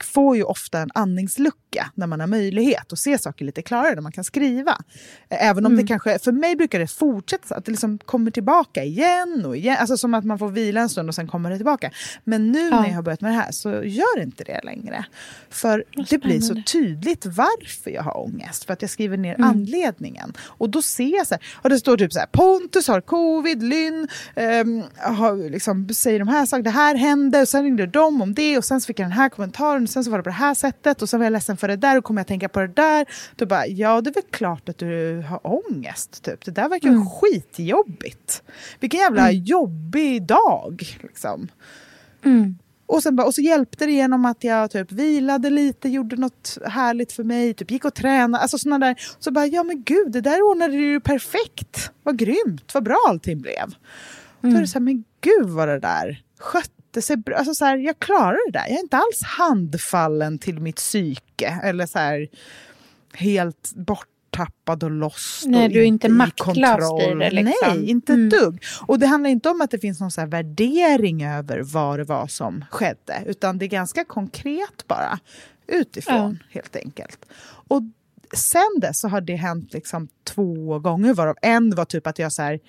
[0.05, 4.03] får ju ofta en andningslucka när man har möjlighet att se saker lite klarare, när
[4.03, 4.77] man kan skriva.
[5.29, 5.85] Även om mm.
[5.85, 9.77] det kanske, för mig brukar det fortsätta, att det liksom kommer tillbaka igen och igen.
[9.81, 11.91] Alltså som att man får vila en stund och sen kommer det tillbaka.
[12.25, 12.81] Men nu ja.
[12.81, 15.05] när jag har börjat med det här så gör inte det längre.
[15.51, 18.65] För det blir så tydligt varför jag har ångest.
[18.65, 19.49] För att jag skriver ner mm.
[19.49, 20.33] anledningen.
[20.41, 23.63] Och då ser jag så här, och det står typ så här, Pontus har covid,
[23.63, 24.09] Lynn
[24.97, 28.59] har, liksom, säger de här sakerna, det här hände, och sen ringde de om det
[28.59, 31.03] och sen fick jag den här kommentaren sen så var det på det här sättet
[31.03, 33.07] och sen var jag ledsen för det där och kommer jag tänka på det där.
[33.37, 36.23] Då bara, ja det är väl klart att du har ångest.
[36.23, 36.45] Typ.
[36.45, 37.07] Det där verkar mm.
[37.07, 38.43] skitjobbigt.
[38.81, 39.45] Vilken jävla mm.
[39.45, 40.83] jobbig dag.
[41.03, 41.49] Liksom.
[42.25, 42.59] Mm.
[42.87, 46.59] Och, sen bara, och så hjälpte det genom att jag typ vilade lite, gjorde något
[46.67, 48.43] härligt för mig, typ gick och tränade.
[48.43, 48.97] Alltså såna där.
[49.19, 51.91] Så bara, ja men gud, det där ordnade du ju perfekt.
[52.03, 53.65] Vad grymt, vad bra allting blev.
[53.65, 53.75] Mm.
[54.41, 54.67] Då är det mm.
[54.67, 57.99] så här, men gud vad det där skött det ser bra, alltså så här, jag
[57.99, 58.65] klarar det där.
[58.69, 62.29] Jag är inte alls handfallen till mitt psyke eller så här,
[63.15, 65.47] helt borttappad och lost.
[65.47, 67.31] Nej, du är inte maktlös i det.
[67.31, 67.55] Liksom.
[67.69, 68.27] Nej, inte mm.
[68.27, 68.63] ett dugg.
[68.87, 72.27] Och det handlar inte om att det finns någon så värdering över vad det var
[72.27, 75.19] som skedde, utan det är ganska konkret bara
[75.67, 76.47] utifrån ja.
[76.51, 77.27] helt enkelt.
[77.69, 77.83] Och
[78.37, 82.33] sen dess så har det hänt liksom två gånger varav en var typ att jag
[82.33, 82.61] så här,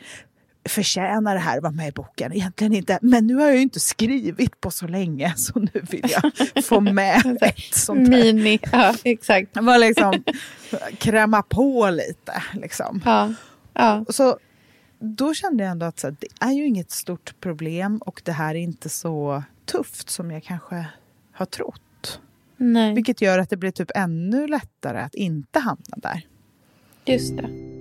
[0.65, 2.33] förtjänar det här att vara med i boken.
[2.33, 2.99] Egentligen inte.
[3.01, 6.79] Men nu har jag ju inte skrivit på så länge så nu vill jag få
[6.79, 8.23] med ett sånt här.
[8.23, 9.53] Mini, ja exakt.
[9.53, 10.23] Bara liksom
[10.97, 12.43] kräma på lite.
[12.53, 13.01] Liksom.
[13.05, 13.33] Ja,
[13.73, 14.05] ja.
[14.09, 14.37] Så
[14.99, 18.55] då kände jag ändå att så, det är ju inget stort problem och det här
[18.55, 20.85] är inte så tufft som jag kanske
[21.33, 22.19] har trott.
[22.57, 22.93] Nej.
[22.93, 26.27] Vilket gör att det blir typ ännu lättare att inte hamna där.
[27.05, 27.72] Just det.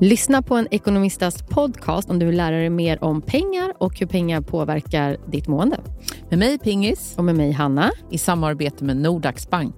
[0.00, 4.06] Lyssna på en ekonomistas podcast om du vill lära dig mer om pengar och hur
[4.06, 5.80] pengar påverkar ditt mående.
[6.30, 7.14] Med mig Pingis.
[7.16, 7.90] Och med mig Hanna.
[8.10, 9.74] I samarbete med Nordax Bank.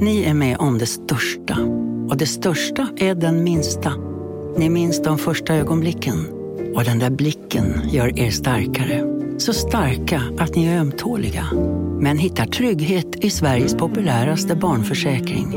[0.00, 1.56] Ni är med om det största.
[2.08, 3.92] Och det största är den minsta.
[4.56, 6.26] Ni minns de första ögonblicken.
[6.74, 9.04] Och den där blicken gör er starkare.
[9.38, 11.46] Så starka att ni är ömtåliga.
[12.00, 15.56] Men hittar trygghet i Sveriges populäraste barnförsäkring.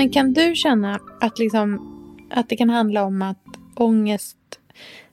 [0.00, 1.80] Men kan du känna att, liksom,
[2.30, 4.36] att det kan handla om att ångest,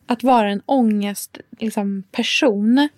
[0.06, 2.89] att vara en ångestperson liksom, person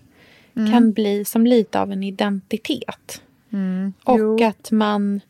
[0.56, 0.71] mm.
[0.71, 3.21] kan bli som lite av en identitet?
[3.54, 3.93] Mm.
[4.04, 4.43] Och jo.
[4.43, 5.21] att man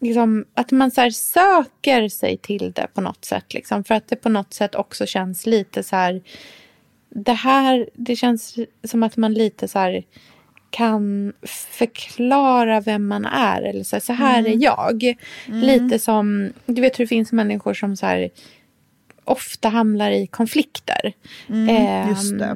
[0.00, 3.54] liksom, att man så söker sig till det på något sätt.
[3.54, 6.22] Liksom, för att det på något sätt också känns lite så här...
[7.08, 10.04] Det här, det känns som att man lite så här
[10.70, 11.32] kan
[11.70, 13.62] förklara vem man är.
[13.62, 14.52] Eller så, så här mm.
[14.52, 15.16] är jag.
[15.48, 15.60] Mm.
[15.60, 18.30] Lite som, du vet hur det finns människor som så här,
[19.24, 21.12] ofta hamnar i konflikter.
[21.48, 22.54] Mm, eh,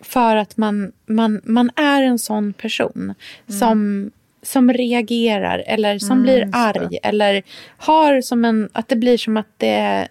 [0.00, 3.14] för att man, man, man är en sån person
[3.48, 3.58] mm.
[3.60, 4.10] som,
[4.42, 6.98] som reagerar eller som mm, blir arg.
[7.02, 7.42] Eller
[7.76, 10.08] har som en, att det blir som att det är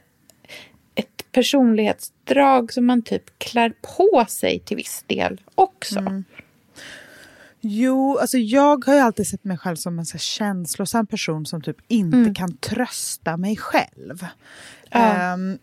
[0.95, 6.23] ett personlighetsdrag som man typ klär på sig till viss del också.
[7.69, 11.61] Jo, alltså jag har ju alltid sett mig själv som en så känslosam person som
[11.61, 12.35] typ inte mm.
[12.35, 14.25] kan trösta mig själv.
[14.89, 15.33] Ja.
[15.33, 15.57] Um,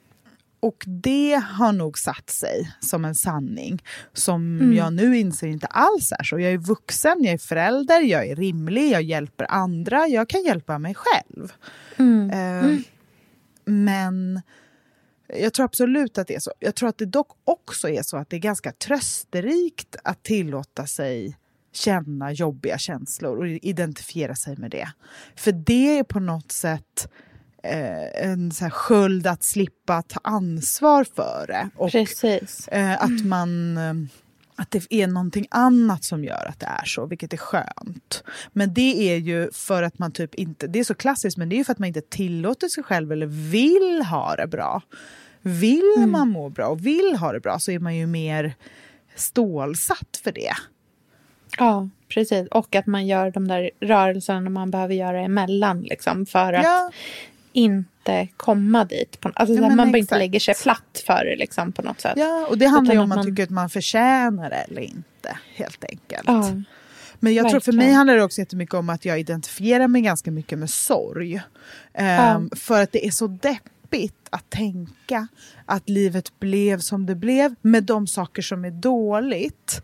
[0.61, 3.83] och det har nog satt sig som en sanning
[4.13, 4.77] som Mm.
[4.77, 6.39] jag nu inser inte alls är så.
[6.39, 10.79] Jag är vuxen, jag är förälder, jag är rimlig, jag hjälper andra, jag kan hjälpa
[10.79, 11.53] mig själv.
[11.97, 12.31] Mm.
[12.31, 12.79] Eh,
[13.65, 14.43] Men
[15.27, 16.53] jag tror absolut att det är så.
[16.59, 20.87] Jag tror att det dock också är så att det är ganska trösterikt att tillåta
[20.87, 21.37] sig
[21.77, 24.89] känna jobbiga känslor och identifiera sig med det.
[25.37, 27.09] För det är på något sätt
[27.63, 31.71] eh, en så här sköld att slippa ta ansvar för det.
[31.77, 31.95] Och
[32.73, 33.77] eh, att man...
[33.77, 33.95] Eh,
[34.57, 38.25] att det är någonting annat som gör att det är så, vilket är skönt.
[38.53, 40.67] Men det är ju för att man typ inte...
[40.67, 43.27] Det är så klassiskt, men det är för att man inte tillåter sig själv eller
[43.27, 44.83] vill ha det bra.
[45.43, 48.55] Vill man må bra och vill ha det bra så är man ju mer
[49.15, 50.53] stålsatt för det.
[51.59, 52.49] Ja, precis.
[52.51, 56.91] Och att man gör de där rörelserna man behöver göra emellan liksom, för att Ja,
[57.53, 59.21] inte komma dit.
[59.21, 60.19] På, alltså, Ja, man bara inte exakt.
[60.19, 62.13] lägger sig platt för det liksom, på något sätt.
[62.17, 65.39] ja, och det handlar ju om man man- tycker att man förtjänar det eller inte,
[65.55, 66.25] helt enkelt.
[66.27, 66.51] Ja.
[67.21, 67.87] Men jag tror för Verkligen.
[67.89, 71.41] mig handlar det också jättemycket om att jag identifierar mig ganska mycket med sorg.
[71.95, 75.29] Ehm, För att det är så deppigt att tänka
[75.67, 79.83] att livet blev som det blev med de saker som är dåligt.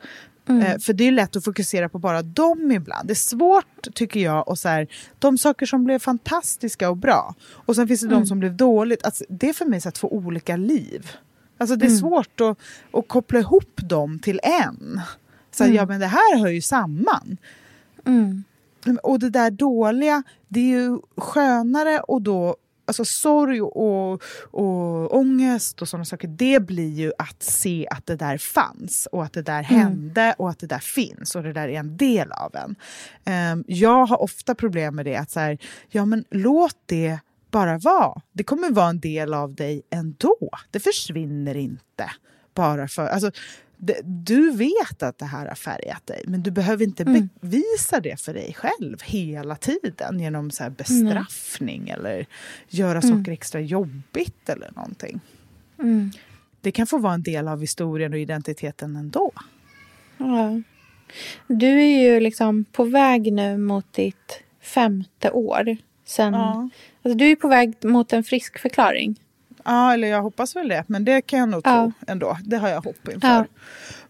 [0.49, 3.09] Eh, för det är lätt att fokusera på bara dem ibland.
[3.09, 4.87] Det är svårt tycker jag och så här,
[5.19, 9.05] de saker som blev fantastiska och bra och sen finns det de som blev dåligt.
[9.05, 11.11] Alltså, det är för mig så här, två olika liv.
[11.59, 12.59] Alltså det är svårt att,
[12.93, 15.01] att koppla ihop dem till en.
[15.51, 17.37] Så här, Ja men det här hör ju samman.
[18.07, 18.45] Mm.
[19.03, 22.57] Och det där dåliga, det är ju skönare och då
[22.91, 28.17] Alltså sorg och, och ångest och sådana saker, det blir ju att se att det
[28.17, 31.69] där fanns och att det där hände och att det där finns och det där
[31.69, 32.77] är en del av en.
[33.25, 37.19] Ehm, jag har ofta problem med det, att så här, ja men låt det
[37.51, 38.21] bara vara.
[38.33, 40.51] Det kommer vara en del av dig ändå.
[40.71, 42.11] Det försvinner inte
[42.55, 43.07] bara för...
[43.07, 43.31] Alltså,
[44.05, 48.35] du vet att det här har färgat dig men du behöver inte bevisa det för
[48.35, 52.27] dig själv hela tiden genom så här bestraffning eller
[52.69, 55.21] göra saker extra jobbigt eller någonting.
[55.79, 56.11] Mm.
[56.61, 59.33] Det kan få vara en del av historien och identiteten ändå.
[60.19, 60.63] Ja.
[61.47, 65.77] Du är ju liksom på väg nu mot ditt femte år.
[66.05, 66.69] Sen, Ja.
[67.03, 69.17] alltså, du är på väg mot en frisk förklaring.
[69.65, 70.85] Ja, eller jag hoppas väl det.
[70.87, 71.93] Men det kan jag nog Ja.
[71.99, 72.39] tro ändå.
[72.45, 73.29] Det har jag hopp inför.
[73.29, 73.45] Ja.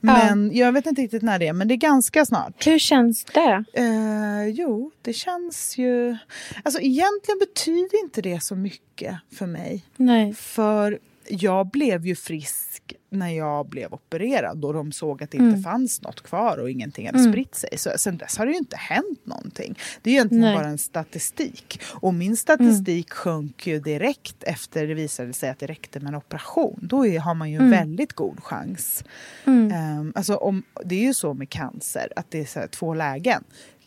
[0.01, 2.67] Men jag vet inte riktigt när det är, men det är ganska snart.
[2.67, 3.65] Hur känns det?
[3.75, 6.17] Eh, jo, det känns ju...
[6.63, 9.85] Alltså egentligen betyder inte det så mycket för mig.
[9.97, 10.35] Nej.
[10.35, 10.99] För
[11.29, 15.63] jag blev ju frisk när jag blev opererad och de såg att det inte Mm.
[15.63, 17.33] fanns något kvar och ingenting hade Mm.
[17.33, 17.79] spritt sig.
[17.79, 19.79] Så sen dess har det ju inte hänt någonting.
[20.03, 20.57] Det är egentligen Nej.
[20.57, 21.81] bara en statistik.
[21.87, 26.15] Och min statistik sjönk ju direkt efter det visade sig att det räckte med en
[26.15, 26.79] operation.
[26.83, 27.71] Då är, har man ju en Mm.
[27.79, 29.05] väldigt god chans.
[29.47, 29.73] Mm.
[29.73, 32.95] Ehm, alltså om, det är ju så med cancer att det är så här, två
[32.95, 33.45] lägen.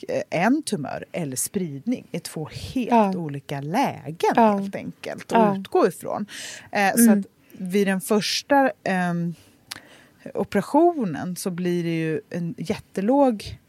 [0.07, 3.15] Eh, En tumör eller spridning är två helt Ja.
[3.17, 4.57] olika lägen Ja.
[4.57, 5.57] helt enkelt att Ja.
[5.57, 6.25] utgå ifrån.
[6.71, 7.19] Eh, Så Mm.
[7.19, 7.25] att
[7.57, 9.35] vid den första ehm,
[10.33, 13.59] operationen så blir det ju en jättelåg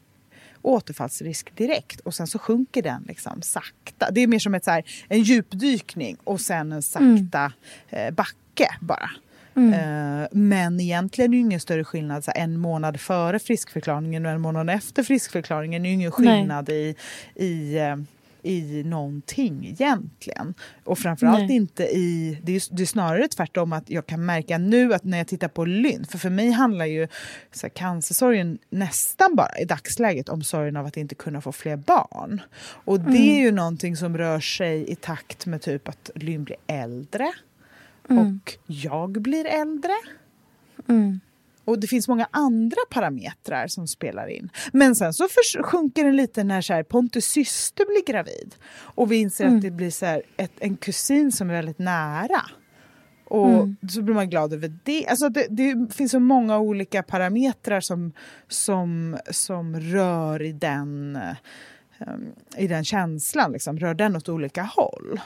[0.62, 4.11] återfallsrisk direkt och sen så sjunker den liksom sakta.
[4.11, 7.53] Det är mer som ett, så här, en djupdykning och sen en sakta
[7.91, 9.11] eh, backe bara.
[9.57, 9.72] Mm.
[9.72, 14.41] Eh, men egentligen är det ingen större skillnad så en månad före friskförklaringen och en
[14.41, 15.85] månad efter friskförklaringen.
[15.85, 16.95] Är ju ingen skillnad i,
[17.35, 17.97] i, eh,
[18.45, 20.55] i någonting egentligen.
[20.85, 21.57] Och framförallt Nej.
[21.57, 22.39] inte i...
[22.43, 25.49] Det är, det är snarare tvärtom att jag kan märka nu att när jag tittar
[25.49, 27.09] på Lynn, för för mig handlar ju
[27.53, 31.77] så här, cancersorgen nästan bara i dagsläget om sorgen av att inte kunna få fler
[31.77, 32.41] barn.
[32.63, 36.57] Och det är ju någonting som rör sig i takt med typ att Lynn blir
[36.67, 37.33] äldre
[38.09, 39.93] och jag blir äldre.
[40.89, 41.21] Mm.
[41.65, 44.51] Och det finns många andra parametrar som spelar in.
[44.73, 45.29] Men sen så
[45.62, 48.55] sjunker den lite när så här, Pontus syster blir gravid.
[48.77, 52.41] Och vi inser att det blir så här, ett, en kusin som är väldigt nära.
[53.25, 55.07] Och så blir man glad över det.
[55.07, 58.12] Alltså det, det finns så många olika parametrar som,
[58.49, 61.35] som, som rör i den, eh,
[62.57, 63.53] i den känslan.
[63.53, 65.21] Liksom, rör den åt olika håll.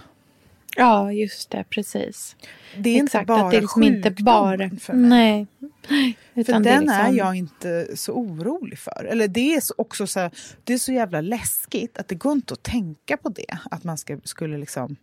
[0.79, 1.65] Ja, just det.
[1.71, 2.37] Precis.
[2.79, 4.71] Det är Exakt, inte bara att det är liksom inte bara...
[4.81, 5.47] för mig.
[5.89, 6.17] Nej.
[6.35, 6.99] För Utan den är, liksom...
[7.07, 9.05] är jag inte så orolig för.
[9.11, 10.31] Eller det är så- också så, här-
[10.65, 13.59] det är så jävla läskigt att det går inte att tänka på det.
[13.71, 14.97] Att man ska, skulle liksom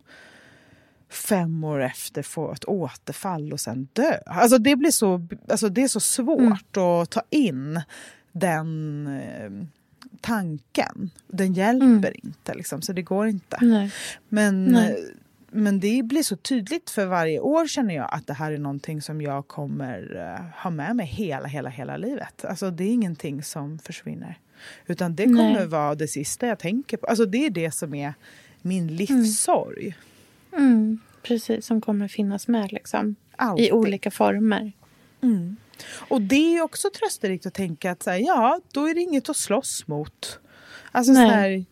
[1.10, 4.12] fem år efter få ett återfall och sen dö.
[4.26, 7.80] Alltså det, blir så, alltså det är så svårt att ta in
[8.32, 9.66] den eh,
[10.20, 11.10] tanken.
[11.28, 13.58] Den hjälper inte, liksom, så det går inte.
[13.60, 13.90] Nej.
[14.28, 15.12] Men Nej.
[15.52, 18.58] Eh, men det blir så tydligt för varje år känner jag att det här är
[18.58, 22.44] någonting som jag kommer uh, ha med mig hela, hela, hela livet.
[22.44, 24.38] Alltså det är ingenting som försvinner.
[24.86, 25.66] Utan det kommer Nej.
[25.66, 27.06] vara det sista jag tänker på.
[27.06, 28.14] Alltså det är det som är
[28.62, 29.96] min livssorg.
[30.52, 33.16] Mm, precis, som kommer finnas med liksom.
[33.36, 33.66] Alltid.
[33.66, 34.72] I olika former.
[35.22, 35.56] Mm.
[36.08, 39.28] Och det är också trösterikt att tänka att så här, ja, då är det inget
[39.28, 40.40] att slåss mot.
[40.92, 41.30] Alltså så Nej.
[41.30, 41.62] här, eh,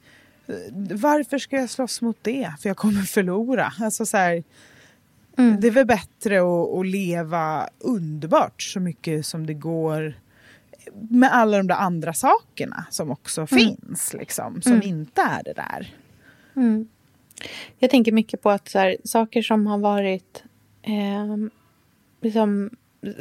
[0.90, 2.52] varför ska jag slåss mot det?
[2.60, 3.72] För jag kommer förlora.
[3.80, 4.44] Alltså så här,
[5.36, 5.60] Mm.
[5.60, 10.14] Det är väl bättre att, att leva underbart så mycket som det går
[10.92, 14.88] med alla de där andra sakerna som också finns, liksom, som Mm.
[14.88, 15.94] inte är det där.
[16.56, 16.88] Mm.
[17.78, 20.44] Jag tänker mycket på att här, saker som har varit
[20.82, 21.36] eh,
[22.20, 22.70] liksom,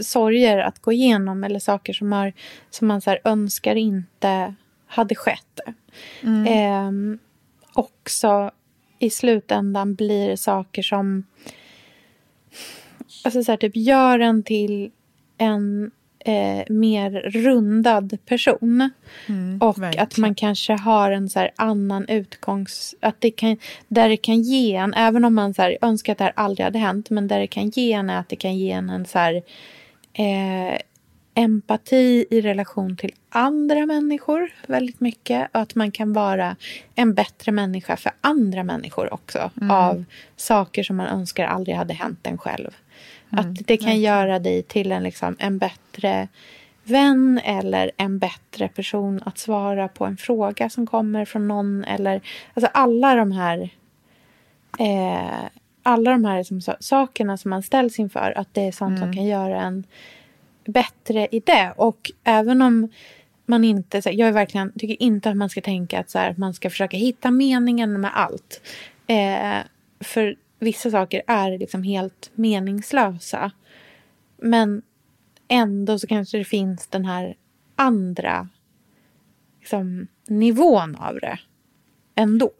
[0.01, 2.33] sorger att gå igenom eller saker som, har,
[2.69, 4.55] som man så här, önskar inte
[4.93, 5.59] hade skett.
[6.47, 6.91] Eh,
[7.73, 8.51] också
[8.99, 11.23] i slutändan blir saker som
[13.23, 14.91] alltså så här, typ gör en till
[15.37, 18.89] en eh, mer rundad person.
[19.59, 20.03] och verkligen.
[20.03, 22.95] att man kanske har en så här annan utgångs...
[22.99, 26.17] Att det kan, där det kan ge en, även om man så här, önskar att
[26.17, 28.57] det här aldrig hade hänt, men där det kan ge en är att det kan
[28.57, 29.43] ge en en så här,
[30.13, 30.77] eh,
[31.33, 35.49] empati i relation till andra människor väldigt mycket.
[35.53, 36.55] Och att man kan vara
[36.95, 39.51] en bättre människa för andra människor också.
[39.69, 40.03] Av
[40.35, 42.71] saker som man önskar aldrig hade hänt en själv.
[43.29, 46.27] att det kan göra dig till en, liksom, en bättre
[46.83, 51.83] vän eller en bättre person att svara på en fråga som kommer från någon.
[51.83, 52.21] Eller,
[52.53, 53.69] alltså alla de här
[54.79, 55.49] eh,
[55.83, 59.13] alla de här liksom, sa- sakerna som man ställs inför, att det är sånt som
[59.13, 59.83] kan göra en
[60.65, 61.73] bättre i det.
[61.77, 62.89] Och även om
[63.45, 66.19] man inte, så här, jag är verkligen, tycker inte att man ska tänka att så
[66.19, 68.61] här, man ska försöka hitta meningen med allt.
[69.07, 69.57] Eh,
[69.99, 73.51] för vissa saker är liksom helt meningslösa.
[74.37, 74.81] Men
[75.47, 77.35] ändå så kanske det finns den här
[77.75, 78.49] andra
[79.59, 81.39] liksom, nivån av det.
[82.15, 82.51] Ändå.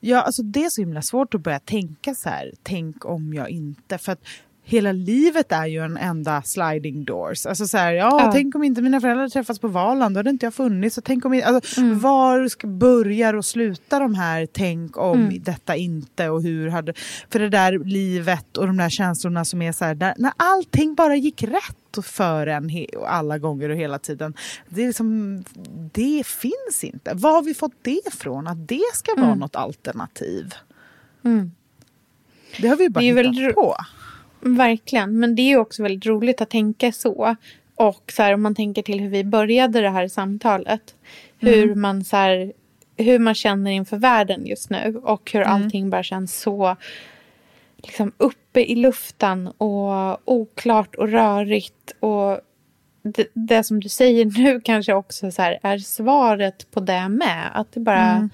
[0.00, 3.50] Ja, alltså det är så himla svårt att börja tänka så här, tänk om jag
[3.50, 4.24] inte, för att
[4.70, 7.46] hela livet är ju en enda sliding doors.
[7.46, 8.32] Alltså så här, ja, Ja.
[8.32, 10.98] tänk om inte mina föräldrar träffats på Valand, då hade inte jag funnits.
[10.98, 15.76] Och tänk om, jag- alltså, Var ska börjar och slutar de här tänk om detta
[15.76, 16.94] inte och hur hade...
[17.30, 20.94] För det där livet och de där känslorna som är så här, där, när allting
[20.94, 22.70] bara gick rätt för en
[23.06, 24.34] alla gånger och hela tiden.
[24.68, 25.44] Det, är liksom,
[25.92, 27.14] det finns inte.
[27.14, 28.46] Var har vi fått det ifrån?
[28.46, 30.54] Att det ska vara något alternativ?
[31.24, 31.50] Mm.
[32.60, 33.76] Det har vi ju bara hittat ro- på.
[34.40, 37.36] Verkligen, men det är ju också väldigt roligt att tänka så.
[37.74, 40.94] Och så här, om man tänker till hur vi började det här samtalet.
[41.38, 42.52] Hur, man, så här,
[42.96, 45.00] hur man känner inför världen just nu.
[45.04, 46.76] Och hur allting bara känns så
[47.76, 51.92] liksom, uppe i luften och oklart och rörigt.
[52.00, 52.40] Och
[53.02, 57.50] det, det som du säger nu kanske också så här, är svaret på det med.
[57.54, 58.28] Att det bara...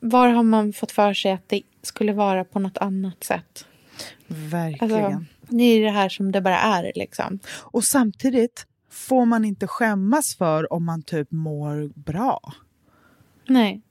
[0.00, 3.66] Var har man fått för sig att det skulle vara på något annat sätt?
[4.26, 5.04] Verkligen.
[5.04, 7.38] Alltså, det är det här som det bara är liksom.
[7.48, 12.52] Och samtidigt får man inte skämmas för om man typ mår bra.
[13.48, 13.82] Nej.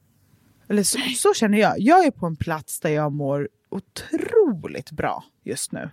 [0.70, 1.80] Eller så, så känner jag.
[1.80, 5.90] Jag är på en plats där jag mår otroligt bra just nu.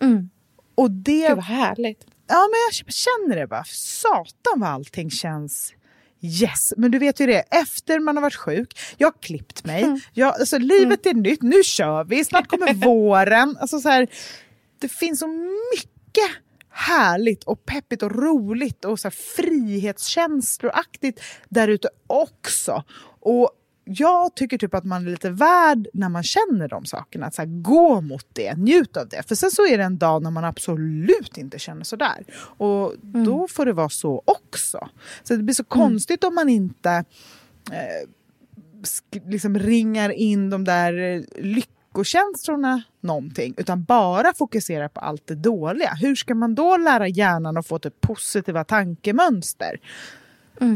[0.00, 0.30] Mm.
[0.74, 1.28] Och det...
[1.28, 2.06] Gud vad härligt.
[2.26, 3.64] Ja, men jag känner det bara.
[3.64, 5.74] Satan vad allting känns
[6.20, 6.72] yes.
[6.76, 10.34] Men du vet ju det, efter man har varit sjuk, jag har klippt mig, jag,
[10.40, 13.56] alltså, livet är nytt, nu kör vi, snart kommer våren.
[13.60, 14.08] Alltså, så här,
[14.78, 15.28] det finns så
[15.74, 16.30] mycket
[16.70, 22.84] härligt och peppigt och roligt och så här, frihetskänsloaktigt där ute också.
[23.20, 23.50] Och
[23.92, 27.26] jag tycker typ att man är lite värd när man känner de sakerna.
[27.26, 29.28] Att så här, gå mot det, njut av det.
[29.28, 32.24] För sen så är det en dag när man absolut inte känner sådär.
[32.58, 34.88] Och då får det vara så också.
[35.22, 37.04] Så det blir så konstigt om man inte
[37.72, 38.08] eh,
[39.26, 43.54] liksom ringar in de där eh, lyckokänslorna någonting.
[43.56, 45.94] Utan bara fokuserar på allt det dåliga.
[45.94, 49.80] Hur ska man då lära hjärnan att få typ positiva tankemönster?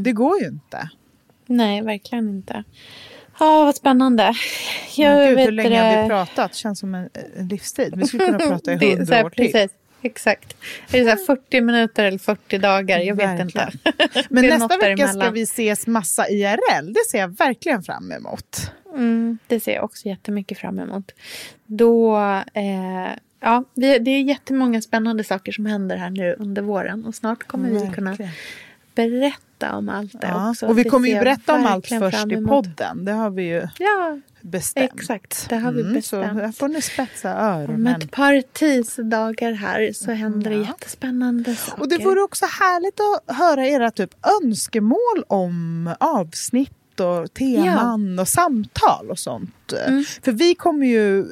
[0.03, 0.91] Det går ju inte.
[1.57, 2.65] Nej, verkligen inte.
[3.39, 4.35] Ja, vad spännande.
[4.97, 6.55] Jag Gud, vet hur länge har vi det- pratat?
[6.55, 7.09] känns som en,
[7.51, 7.95] livstid.
[7.97, 9.53] Vi skulle kunna prata i Det hundra år till.
[9.53, 9.71] Precis,
[10.03, 10.57] exakt.
[10.93, 12.99] Är det så här 40 minuter eller 40 dagar?
[12.99, 13.71] Jag vet Verkligen.
[13.73, 14.23] inte.
[14.29, 16.93] Men Det nästa vecka ska vi ses massa IRL.
[16.93, 18.71] Det ser jag verkligen fram emot.
[18.95, 21.13] Mm, det ser jag också jättemycket fram emot.
[21.67, 22.17] Då,
[22.55, 27.05] eh, ja, vi, det är jättemånga spännande saker som händer här nu under våren.
[27.05, 28.31] Och snart kommer vi kunna Verkligen.
[29.59, 30.51] Berätta om allt det Ja.
[30.51, 30.67] också.
[30.67, 33.05] Och vi Det kommer ju berätta om allt först i podden.
[33.05, 34.91] Det har vi ju Ja, bestämt.
[34.95, 35.47] exakt.
[35.49, 36.41] Det har vi Så bestämt.
[36.43, 37.87] här får ni spetsa Om öronen.
[38.03, 40.63] ett par tisdagar här så händer det Ja.
[40.63, 41.83] jättespännande saker.
[41.83, 44.11] Och det vore också härligt att höra era typ
[44.43, 49.73] önskemål om avsnitt och teman och samtal och sånt.
[49.87, 50.05] Mm.
[50.23, 51.27] För vi kommer ju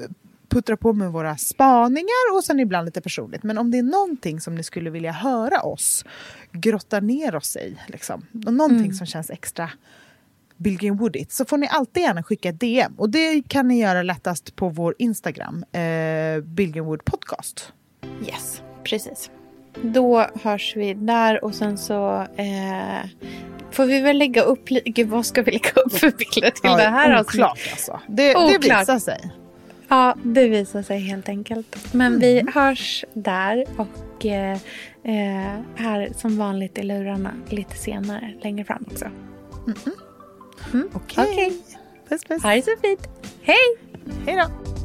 [0.49, 3.43] puttra på med våra spaningar och sen ibland lite personligt.
[3.43, 6.05] Men om det är någonting som ni skulle vilja höra oss
[6.53, 8.93] grotta ner oss i, liksom, någonting Mm.
[8.95, 9.71] som känns extra
[10.57, 12.95] Billgren Woodigt så får ni alltid gärna skicka ett DM.
[12.97, 17.73] Och det kan ni göra lättast på vår Instagram, eh, Billgren Wood Podcast.
[18.29, 19.31] Yes, precis.
[19.83, 23.09] Då hörs vi där och sen så eh,
[23.71, 24.91] får vi väl lägga upp lite...
[24.91, 27.35] Gud, vad ska vi lägga upp för bilder till det här avsnittet?
[27.35, 28.01] oklart alltså.
[28.09, 28.65] Det, det Oklart.
[28.83, 29.31] visar sig.
[29.89, 31.95] Ja, det visar sig helt enkelt.
[31.95, 32.21] Men Mm.
[32.21, 34.59] vi hörs där och eh,
[35.05, 39.05] eh, här som vanligt i lurarna lite senare, längre fram också.
[40.95, 41.25] Okej.
[41.33, 41.63] Okej.
[42.09, 42.43] Puss puss.
[42.43, 43.09] Ha det så fint.
[43.43, 43.57] Hej!
[44.27, 44.82] Hej då.